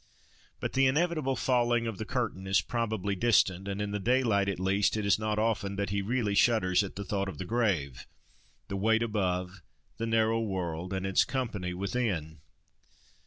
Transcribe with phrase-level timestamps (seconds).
[0.59, 4.59] But the inevitable falling of the curtain is probably distant; and in the daylight, at
[4.59, 8.75] least, it is not often that he really shudders at the thought of the grave—the
[8.75, 9.61] weight above,
[9.97, 12.39] the narrow world and its company, within.